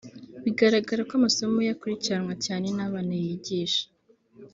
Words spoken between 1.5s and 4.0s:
ye akurikiranwa cyane n’abana y’igisha